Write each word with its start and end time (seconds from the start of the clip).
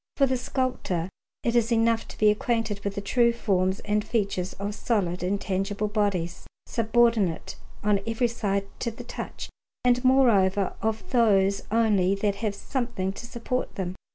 For 0.15 0.25
the 0.25 0.35
sculptor 0.35 1.09
it 1.43 1.55
is 1.55 1.71
enough 1.71 2.07
to 2.07 2.17
be 2.17 2.31
acquainted 2.31 2.79
with 2.83 2.95
the 2.95 3.01
true 3.01 3.31
forms 3.31 3.81
and 3.81 4.03
features 4.03 4.53
of 4.53 4.73
solid 4.73 5.21
and 5.21 5.39
tangible 5.39 5.87
bodies, 5.87 6.47
subordinate 6.65 7.55
on 7.83 7.99
every 8.07 8.27
side 8.27 8.65
to 8.79 8.89
the 8.89 9.03
touch, 9.03 9.51
and 9.85 10.03
moreover 10.03 10.73
of 10.81 11.07
those 11.11 11.61
only 11.69 12.15
that 12.15 12.37
have 12.37 12.55
something 12.55 13.13
to 13.13 13.27
support 13.27 13.75
them. 13.75 13.93